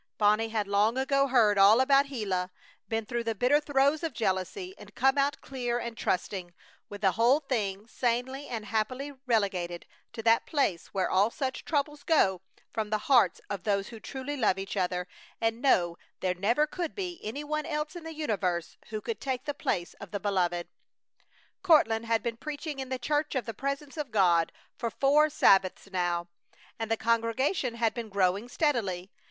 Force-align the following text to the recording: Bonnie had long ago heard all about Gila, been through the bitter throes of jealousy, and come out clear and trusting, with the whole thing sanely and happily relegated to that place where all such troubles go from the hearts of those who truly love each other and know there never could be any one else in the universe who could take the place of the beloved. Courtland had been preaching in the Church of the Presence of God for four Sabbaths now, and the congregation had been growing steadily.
Bonnie 0.17 0.49
had 0.49 0.67
long 0.67 0.97
ago 0.97 1.27
heard 1.27 1.59
all 1.59 1.79
about 1.79 2.07
Gila, 2.09 2.49
been 2.89 3.05
through 3.05 3.23
the 3.23 3.35
bitter 3.35 3.59
throes 3.59 4.01
of 4.01 4.13
jealousy, 4.13 4.73
and 4.79 4.95
come 4.95 5.15
out 5.15 5.39
clear 5.41 5.77
and 5.77 5.95
trusting, 5.95 6.55
with 6.89 7.01
the 7.01 7.11
whole 7.11 7.39
thing 7.39 7.85
sanely 7.87 8.47
and 8.47 8.65
happily 8.65 9.11
relegated 9.27 9.85
to 10.13 10.23
that 10.23 10.47
place 10.47 10.87
where 10.87 11.11
all 11.11 11.29
such 11.29 11.65
troubles 11.65 12.01
go 12.01 12.41
from 12.73 12.89
the 12.89 12.97
hearts 13.11 13.41
of 13.47 13.63
those 13.63 13.89
who 13.89 13.99
truly 13.99 14.35
love 14.35 14.57
each 14.57 14.75
other 14.75 15.07
and 15.39 15.61
know 15.61 15.99
there 16.21 16.33
never 16.33 16.65
could 16.65 16.95
be 16.95 17.19
any 17.21 17.43
one 17.43 17.67
else 17.67 17.95
in 17.95 18.03
the 18.03 18.15
universe 18.15 18.77
who 18.89 19.01
could 19.01 19.21
take 19.21 19.45
the 19.45 19.53
place 19.53 19.93
of 20.01 20.09
the 20.09 20.19
beloved. 20.19 20.67
Courtland 21.61 22.05
had 22.07 22.23
been 22.23 22.37
preaching 22.37 22.79
in 22.79 22.89
the 22.89 22.97
Church 22.97 23.35
of 23.35 23.45
the 23.45 23.53
Presence 23.53 23.97
of 23.97 24.09
God 24.09 24.51
for 24.79 24.89
four 24.89 25.29
Sabbaths 25.29 25.91
now, 25.91 26.27
and 26.79 26.89
the 26.89 26.97
congregation 26.97 27.75
had 27.75 27.93
been 27.93 28.09
growing 28.09 28.49
steadily. 28.49 29.11